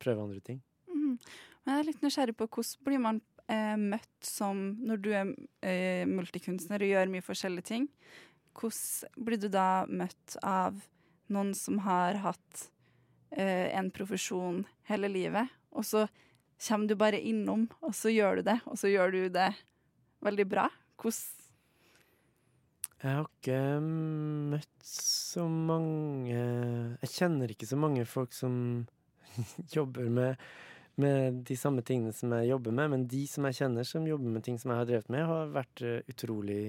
[0.02, 0.60] prøve andre ting.
[0.90, 1.16] Mm.
[1.64, 5.32] Men jeg er litt nysgjerrig på hvordan blir man eh, møtt som når du er
[5.66, 7.88] eh, multikunstner og gjør mye forskjellige ting.
[8.56, 10.80] Hvordan blir du da møtt av
[11.30, 12.66] noen som har hatt
[13.36, 16.06] uh, en profesjon hele livet, og så
[16.60, 19.50] kommer du bare innom, og så gjør du det, og så gjør du det
[20.24, 20.66] veldig bra?
[21.00, 21.36] Hvordan
[23.00, 28.84] Jeg har ikke møtt så mange Jeg kjenner ikke så mange folk som
[29.76, 30.36] jobber med,
[31.00, 34.34] med de samme tingene som jeg jobber med, men de som jeg kjenner som jobber
[34.34, 36.64] med ting som jeg har drevet med, har vært eh, utrolig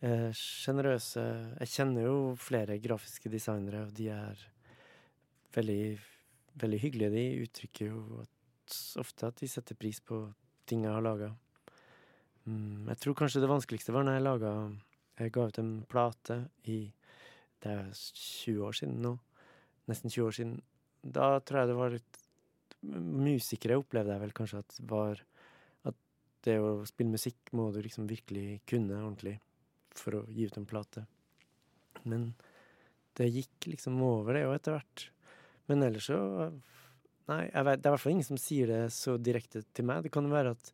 [0.00, 1.22] sjenerøse.
[1.58, 4.42] jeg kjenner jo flere grafiske designere, og de er
[5.54, 5.98] veldig,
[6.54, 7.10] veldig hyggelige.
[7.10, 10.20] De uttrykker jo at, ofte at de setter pris på
[10.68, 11.32] ting jeg har laga.
[12.46, 14.52] Mm, jeg tror kanskje det vanskeligste var når jeg laga
[15.18, 16.92] Jeg ga ut en plate i
[17.60, 19.18] Det er 20 år siden nå.
[19.90, 20.62] Nesten 20 år siden.
[21.02, 22.22] Da tror jeg det var litt
[22.78, 25.18] Musikere opplevde jeg vel kanskje at var
[25.90, 25.98] At
[26.46, 29.40] det å spille musikk må du liksom virkelig kunne ordentlig
[30.00, 31.04] for å gi ut en plate.
[32.08, 32.30] Men
[33.18, 35.08] det gikk liksom over, det òg, etter hvert.
[35.68, 36.20] Men ellers så
[37.28, 40.06] Nei, vet, det er i hvert fall ingen som sier det så direkte til meg.
[40.06, 40.70] Det kan jo være at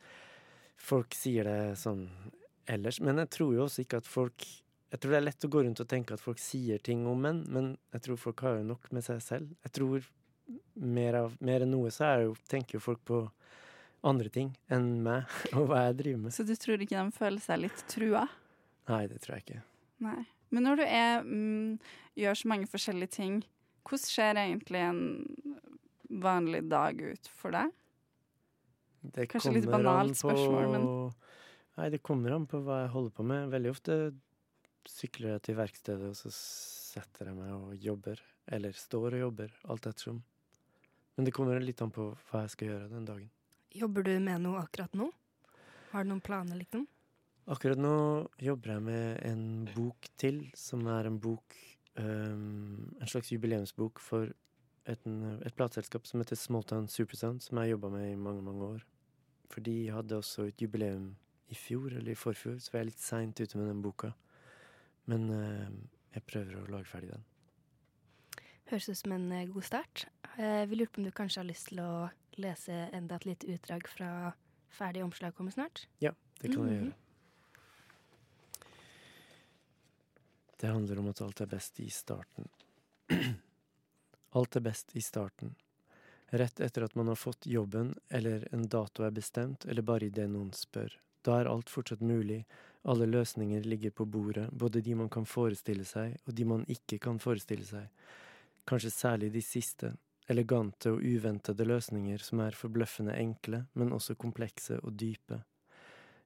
[0.79, 2.05] folk sier det sånn
[2.71, 4.47] ellers, men jeg tror jo også ikke at folk
[4.95, 7.19] Jeg tror det er lett å gå rundt og tenke at folk sier ting om
[7.19, 9.49] menn, men jeg tror folk har jo nok med seg selv.
[9.67, 10.05] Jeg tror
[10.79, 13.19] mer, av, mer enn noe så jo, tenker jo folk på
[14.07, 16.37] andre ting enn meg og hva jeg driver med.
[16.37, 18.23] Så du tror ikke de føler seg litt trua?
[18.91, 19.63] Nei, det tror jeg ikke.
[20.05, 20.23] Nei.
[20.55, 21.79] Men når du er, mm,
[22.21, 23.41] gjør så mange forskjellige ting,
[23.85, 25.01] hvordan ser egentlig en
[26.25, 27.73] vanlig dag ut for deg?
[29.15, 30.87] Det Kanskje litt banalt på, spørsmål, men
[31.75, 33.49] Nei, det kommer an på hva jeg holder på med.
[33.51, 33.95] Veldig ofte
[34.87, 38.21] sykler jeg til verkstedet, og så setter jeg meg og jobber.
[38.55, 40.21] Eller står og jobber, alt ettersom.
[41.17, 43.27] Men det kommer litt an på hva jeg skal gjøre den dagen.
[43.75, 45.09] Jobber du med noe akkurat nå?
[45.91, 46.87] Har du noen planer, liksom?
[47.45, 47.95] Akkurat nå
[48.41, 49.43] jobber jeg med en
[49.75, 51.57] bok til, som er en bok
[52.01, 54.31] um, En slags jubileumsbok for
[54.89, 58.65] et, et plateselskap som heter Smalltown Supersound, som jeg har jobba med i mange, mange
[58.65, 58.87] år.
[59.53, 61.15] For de hadde også et jubileum
[61.53, 64.15] i fjor, eller i forfjor, så var jeg litt seint ute med den boka.
[65.09, 65.69] Men uh,
[66.17, 67.25] jeg prøver å lage ferdig den.
[68.73, 70.07] Høres ut som en eh, god start.
[70.39, 71.93] Uh, vi lurte på om du kanskje har lyst til å
[72.41, 74.11] lese enda et lite utdrag fra
[74.75, 75.85] ferdig omslag kommer snart?
[76.01, 76.87] Ja, det kan jeg Mhm.
[76.89, 77.01] gjøre.
[80.61, 82.49] Det handler om at alt er best i starten.
[84.39, 85.55] alt er best i starten.
[86.35, 90.31] Rett etter at man har fått jobben, eller en dato er bestemt, eller bare idet
[90.31, 90.95] noen spør.
[91.25, 92.43] Da er alt fortsatt mulig,
[92.85, 96.99] alle løsninger ligger på bordet, både de man kan forestille seg, og de man ikke
[97.01, 97.87] kan forestille seg.
[98.69, 99.95] Kanskje særlig de siste,
[100.29, 105.41] elegante og uventede løsninger som er forbløffende enkle, men også komplekse og dype.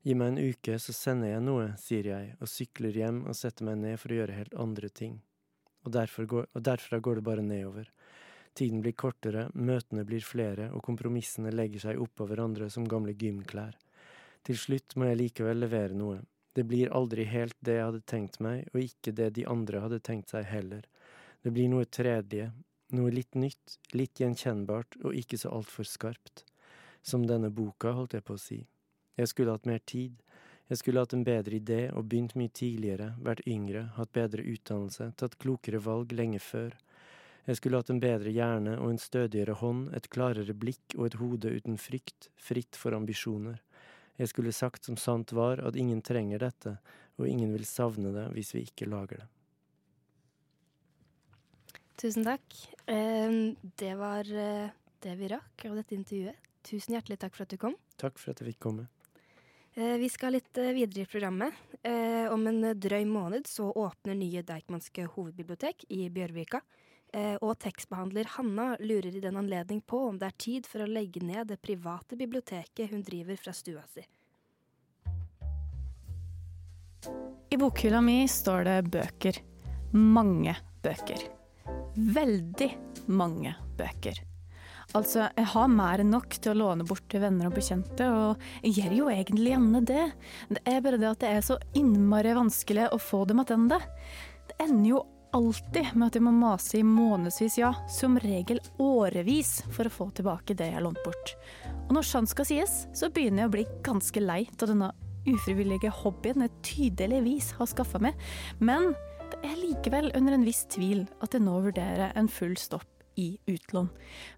[0.06, 3.66] Gi meg en uke, så sender jeg noe, sier jeg, og sykler hjem og setter
[3.66, 5.18] meg ned for å gjøre helt andre ting.
[5.86, 7.90] Og, går, og derfra går det bare nedover.
[8.58, 13.76] Tiden blir kortere, møtene blir flere, og kompromissene legger seg oppå hverandre som gamle gymklær.
[14.46, 16.22] Til slutt må jeg likevel levere noe.
[16.54, 20.00] Det blir aldri helt det jeg hadde tenkt meg, og ikke det de andre hadde
[20.02, 20.86] tenkt seg heller.
[21.42, 22.48] Det blir noe tredje,
[22.94, 26.42] noe litt nytt, litt gjenkjennbart og ikke så altfor skarpt.
[27.02, 28.62] Som denne boka, holdt jeg på å si.
[29.18, 30.18] Jeg skulle hatt mer tid.
[30.68, 35.12] Jeg skulle hatt en bedre idé og begynt mye tidligere, vært yngre, hatt bedre utdannelse,
[35.16, 36.76] tatt klokere valg lenge før.
[37.48, 41.16] Jeg skulle hatt en bedre hjerne og en stødigere hånd, et klarere blikk og et
[41.16, 43.62] hode uten frykt, fritt for ambisjoner.
[44.20, 46.76] Jeg skulle sagt som sant var, at ingen trenger dette,
[47.16, 49.28] og ingen vil savne det hvis vi ikke lager det.
[51.98, 52.44] Tusen takk.
[52.86, 54.68] Det var eh,
[55.02, 56.44] det vi rakk av dette intervjuet.
[56.68, 57.74] Tusen hjertelig takk for at du kom.
[57.98, 58.86] Takk for at jeg fikk komme.
[59.78, 61.54] Eh, Vi skal litt eh, videre i programmet.
[61.82, 66.62] Eh, Om en drøy måned så åpner nye Deichmanske hovedbibliotek i Bjørvika.
[67.40, 71.22] Og tekstbehandler Hanna lurer i den anledning på om det er tid for å legge
[71.24, 74.04] ned det private biblioteket hun driver fra stua si.
[77.48, 79.40] I bokhylla mi står det bøker.
[79.96, 80.52] Mange
[80.84, 81.24] bøker.
[81.96, 82.68] Veldig
[83.08, 84.20] mange bøker.
[84.96, 88.64] Altså, jeg har mer enn nok til å låne bort til venner og bekjente, og
[88.64, 90.06] jeg gjør jo egentlig gjerne det.
[90.48, 93.84] Det er bare det at det er så innmari vanskelig å få dem tilbake.
[94.48, 95.04] Det ender jo
[95.36, 100.08] alltid med at jeg må mase i månedsvis, ja, som regel årevis, for å få
[100.16, 101.34] tilbake det jeg har lånt bort.
[101.84, 104.92] Og når sant skal sies, så begynner jeg å bli ganske lei av denne
[105.28, 108.16] ufrivillige hobbyen jeg tydeligvis har skaffa meg,
[108.64, 108.94] men
[109.28, 113.28] det er likevel under en viss tvil at jeg nå vurderer en full stopp i
[113.50, 113.90] utlån.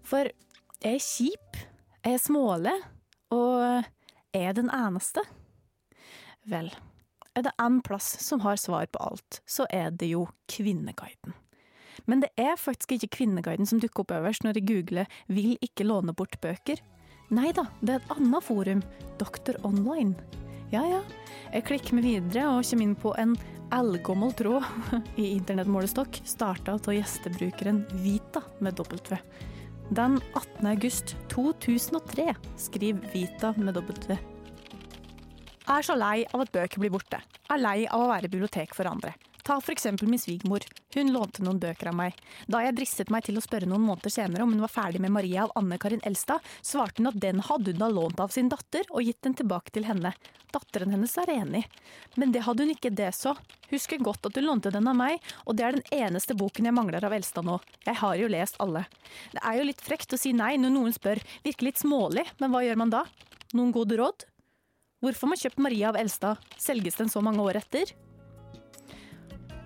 [0.03, 0.29] For
[0.81, 1.59] jeg er kjip,
[2.01, 2.77] jeg er smålig,
[3.31, 3.85] og
[4.33, 5.23] jeg er den eneste.
[6.49, 6.71] Vel,
[7.37, 11.37] er det én plass som har svar på alt, så er det jo Kvinneguiden.
[12.09, 15.85] Men det er faktisk ikke Kvinneguiden som dukker opp øverst når jeg googler 'vil ikke
[15.85, 16.81] låne bort bøker'.
[17.29, 18.81] Nei da, det er et annet forum,
[19.19, 20.15] Doktor Online.
[20.71, 21.01] Ja ja,
[21.53, 23.37] jeg klikker meg videre og kommer inn på en
[23.71, 24.63] eldgammel tråd
[25.15, 29.17] i internettmålestokk, starta av gjestebrukeren Vita med W.
[29.89, 30.67] Den 18.
[30.67, 34.17] august 2003 skriver Vita med W.
[35.61, 37.19] Jeg er så lei av at bøker blir borte.
[37.47, 39.13] Jeg er lei av å være bibliotek for andre.
[39.43, 40.65] Ta for eksempel min svigermor.
[40.93, 42.17] Hun lånte noen bøker av meg.
[42.47, 45.13] Da jeg dristet meg til å spørre noen måneder senere om hun var ferdig med
[45.15, 48.51] Maria av Anne Karin Elstad, svarte hun at den hadde hun da lånt av sin
[48.51, 50.13] datter og gitt den tilbake til henne.
[50.51, 51.63] Datteren hennes er enig.
[52.19, 53.33] Men det hadde hun ikke det så.
[53.71, 56.75] Husker godt at hun lånte den av meg, og det er den eneste boken jeg
[56.75, 57.57] mangler av Elstad nå.
[57.87, 58.83] Jeg har jo lest alle.
[59.31, 62.51] Det er jo litt frekt å si nei når noen spør, virker litt smålig, men
[62.51, 63.05] hva gjør man da?
[63.55, 64.27] Noen gode råd?
[65.01, 66.51] Hvorfor har man kjøpt Maria av Elstad?
[66.61, 67.95] Selges den så mange år etter?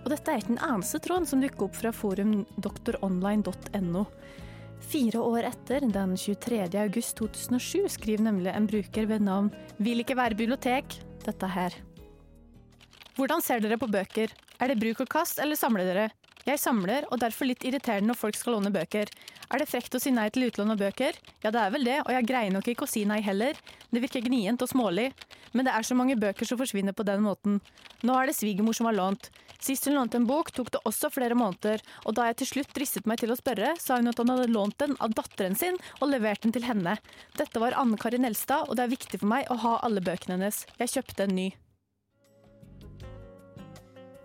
[0.06, 4.06] Og dette er ikke den eneste tråden som dukker opp fra forum doktoronline.no.
[4.86, 6.60] Fire år etter, den 23.
[6.78, 9.50] august 2007, skriver nemlig en bruker ved navn
[9.82, 11.74] Vil ikke være bibliotek dette her.
[13.18, 14.30] Hvordan ser dere på bøker?
[14.62, 16.10] Er det bruk og kast, eller samler dere?
[16.46, 19.10] Jeg samler, og derfor litt irriterende når folk skal låne bøker.
[19.50, 21.18] Er det frekt å si nei til utlån av bøker?
[21.42, 23.58] Ja, det er vel det, og jeg greier nok ikke å si nei heller.
[23.90, 25.08] Det virker gnient og smålig.
[25.58, 27.58] Men det er så mange bøker som forsvinner på den måten.
[28.06, 29.32] Nå er det svigermor som har lånt.
[29.58, 32.78] Sist hun lånte en bok, tok det også flere måneder, og da jeg til slutt
[32.78, 35.80] dristet meg til å spørre, sa hun at han hadde lånt den av datteren sin
[35.98, 37.00] og levert den til henne.
[37.40, 40.38] Dette var Anne Karin Elstad, og det er viktig for meg å ha alle bøkene
[40.38, 40.68] hennes.
[40.78, 41.54] Jeg kjøpte en ny.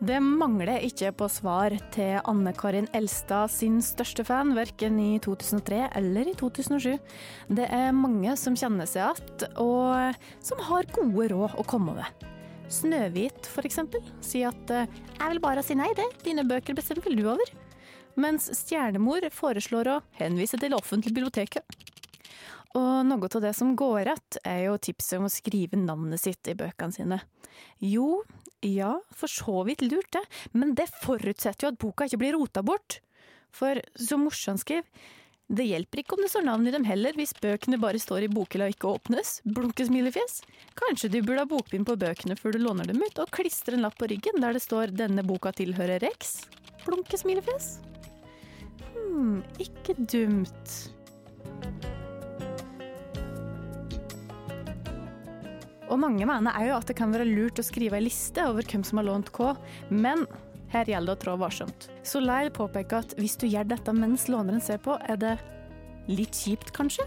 [0.00, 5.90] Det mangler ikke på svar til Anne Karin Elstad sin største fan, verken i 2003
[6.00, 6.94] eller i 2007.
[7.52, 12.24] Det er mange som kjenner seg igjen, og som har gode råd å komme med.
[12.72, 17.20] Snøhvit, eksempel, sier at eh, 'jeg vil bare si nei, det, dine bøker bestemmer vel
[17.20, 17.52] du over'.
[18.16, 21.76] Mens Stjernemor foreslår å henvise til offentlig biblioteket.
[22.72, 26.48] Og noe av det som går rett, er jo tipset om å skrive navnet sitt
[26.48, 27.20] i bøkene sine.
[27.82, 28.22] Jo,
[28.66, 32.62] ja, for så vidt lurt det, men det forutsetter jo at boka ikke blir rota
[32.66, 33.00] bort.
[33.54, 34.86] For som morsan skriver,
[35.50, 38.30] det hjelper ikke om det står navn i dem heller, hvis bøkene bare står i
[38.30, 39.32] bokhylla og ikke åpnes.
[39.42, 40.44] Blunke smilefjes.
[40.78, 43.82] Kanskje du burde ha bokbind på bøkene før du låner dem ut, og klistre en
[43.82, 46.46] lapp på ryggen der det står 'Denne boka tilhører Rex'.
[46.86, 47.80] Blunke smilefjes.
[48.94, 50.94] Hm, ikke dumt.
[55.90, 58.84] Og mange mener òg at det kan være lurt å skrive ei liste over hvem
[58.86, 59.56] som har lånt hva,
[59.90, 60.24] men
[60.70, 61.88] her gjelder det å trå varsomt.
[62.06, 65.34] Soleil påpeker at hvis du gjør dette mens låneren ser på, er det
[66.10, 67.06] litt kjipt, kanskje?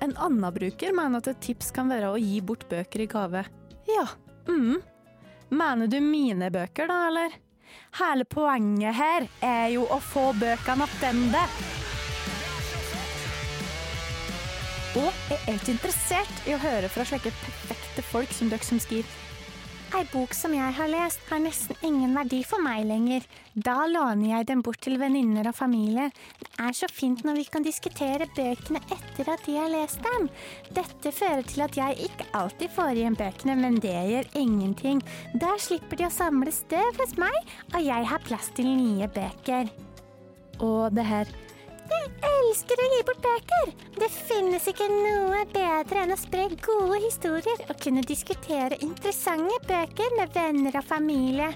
[0.00, 3.44] En annen bruker mener at et tips kan være å gi bort bøker i gave.
[3.90, 4.06] Ja,
[4.48, 4.78] mm.
[5.50, 7.36] Mener du mine bøker, da, eller?
[7.98, 11.79] Hele poenget her er jo å få bøkene tilbake.
[14.98, 19.28] Og er ikke interessert i å høre fra slike perfekte folk som dere som skriver
[19.90, 23.24] Ei bok som jeg har lest, har nesten ingen verdi for meg lenger.
[23.58, 26.04] Da låner jeg den bort til venninner og familie.
[26.38, 30.28] Det er så fint når vi kan diskutere bøkene etter at de har lest dem.
[30.78, 35.02] Dette fører til at jeg ikke alltid får igjen bøkene, men det gjør ingenting.
[35.42, 39.74] Da slipper de å samle støv hos meg, og jeg har plass til nye bøker.
[40.62, 41.34] Og det her
[41.90, 43.70] Jeg elsker å gi bort bøker!
[43.98, 50.14] Det finnes ikke noe bedre enn å spre gode historier og kunne diskutere interessante bøker
[50.18, 51.48] med venner og familie.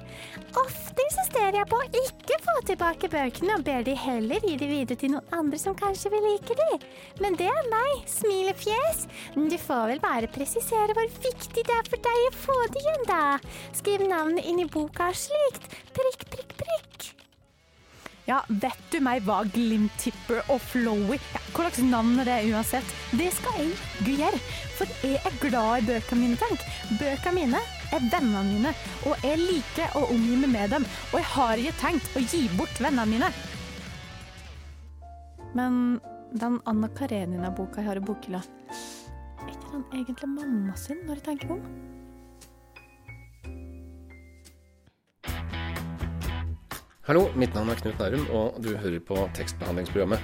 [0.58, 4.70] Ofte insisterer jeg på å ikke få tilbake bøkene, og ber de heller gi de
[4.70, 6.80] videre til noen andre som kanskje vil like de.
[7.22, 9.06] Men det er meg, smilefjes.
[9.38, 13.06] Du får vel bare presisere hvor viktig det er for deg å få det igjen,
[13.10, 13.24] da.
[13.76, 15.70] Skriv navnet inn i boka slikt.
[15.94, 17.23] Prikk, prikk, prikk.
[18.24, 22.94] Ja, vet du meg hva Glimtipper og Flowy ja, Hva slags navn er det uansett?
[23.12, 23.74] Det skal jeg
[24.16, 24.38] gjøre,
[24.78, 26.64] for jeg er glad i bøkene mine, tenk.
[26.96, 27.60] Bøkene mine
[27.92, 28.72] er vennene mine,
[29.04, 30.88] og jeg liker å omgi meg med dem.
[31.12, 33.30] Og jeg har ikke tenkt å gi bort vennene mine.
[35.54, 36.00] Men
[36.32, 38.40] den Anna Karenina-boka jeg har i bokhylla,
[39.44, 41.93] er ikke den egentlig mamma sin, når jeg tenker om?
[47.04, 50.22] Hallo, mitt navn er Knut Nærum, og du hører på tekstbehandlingsprogrammet.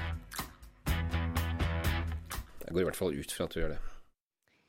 [2.64, 3.80] Jeg går i hvert fall ut fra at du gjør det.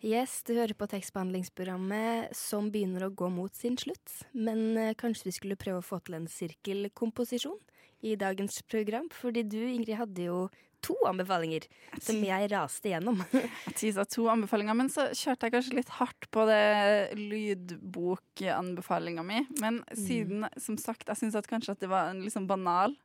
[0.04, 4.18] Yes, du hører på tekstbehandlingsprogrammet som begynner å gå mot sin slutt.
[4.36, 7.56] Men eh, kanskje vi skulle prøve å få til en sirkelkomposisjon
[8.04, 9.08] i dagens program.
[9.16, 10.42] Fordi du, Ingrid, hadde jo
[10.84, 11.68] to anbefalinger
[12.02, 13.22] som jeg raste gjennom.
[13.68, 19.44] Jeg tisa to anbefalinger, men så kjørte jeg kanskje litt hardt på det lydbokanbefalinga mi.
[19.62, 22.96] Men siden, som sagt, jeg syns kanskje at det var en sånn banal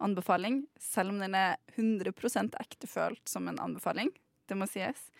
[0.00, 4.12] anbefaling, selv om den er 100% ektefølt som en anbefaling,
[4.48, 5.10] det må sies,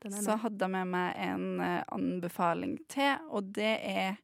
[0.00, 4.16] så hadde jeg med meg en eh, anbefaling til, og det er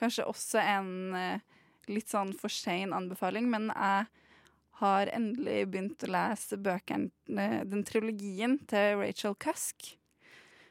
[0.00, 1.44] kanskje også en eh,
[1.92, 4.08] litt sånn for sein anbefaling, men jeg
[4.80, 7.10] har endelig begynt å lese bøkene,
[7.68, 9.94] den trilogien til Rachel Cusk.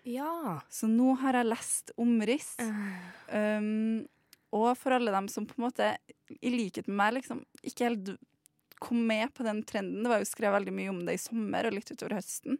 [0.07, 0.59] Ja.
[0.69, 2.55] Så nå har jeg lest Omriss.
[3.29, 4.07] Um,
[4.57, 5.91] og for alle dem som på en måte,
[6.41, 8.07] i likhet med meg, liksom ikke helt
[8.81, 10.01] kom med på den trenden.
[10.01, 12.57] Det var jo skrevet veldig mye om det i sommer og litt utover høsten.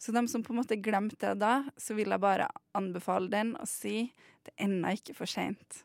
[0.00, 3.52] Så dem som på en måte glemte det da, så vil jeg bare anbefale den
[3.58, 4.06] og si
[4.46, 5.82] det er ennå ikke for seint.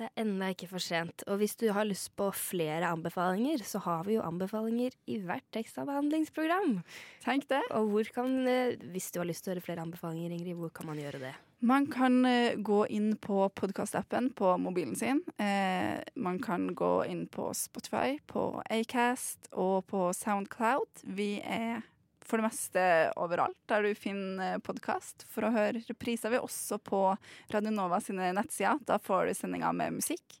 [0.00, 1.24] Det er ennå ikke for sent.
[1.28, 5.44] Og hvis du har lyst på flere anbefalinger, så har vi jo anbefalinger i hvert
[5.52, 6.78] tekstbehandlingsprogram.
[7.24, 7.60] Tenk det.
[7.76, 10.72] Og hvor kan, eh, hvis du har lyst til å høre flere anbefalinger, Ingrid, hvor
[10.72, 11.34] kan man gjøre det?
[11.60, 15.20] Man kan eh, gå inn på podkastappen på mobilen sin.
[15.38, 21.04] Eh, man kan gå inn på Spotify, på Acast og på Soundcloud.
[21.04, 21.84] Vi er
[22.32, 22.82] for det meste
[23.20, 26.32] overalt der du finner podkast for å høre repriser.
[26.32, 27.04] Vi også på
[27.52, 28.80] Radio Nova sine nettsider.
[28.88, 30.38] Da får du sendinger med musikk.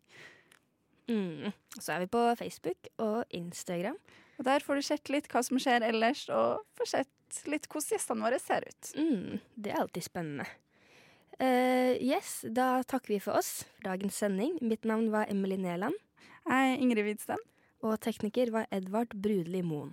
[1.10, 1.52] Mm.
[1.76, 3.98] Så er vi på Facebook og Instagram.
[4.38, 7.92] Og Der får du sett litt hva som skjer ellers, og får sett litt hvordan
[7.92, 8.92] gjestene våre ser ut.
[8.96, 9.42] Mm.
[9.54, 10.48] Det er alltid spennende.
[11.42, 14.56] Uh, yes, da takker vi for oss for dagens sending.
[14.64, 16.00] Mitt navn var Emily Neland.
[16.48, 17.48] Jeg er Ingrid Widsten.
[17.82, 19.92] Og tekniker var Edvard Brudli Moen.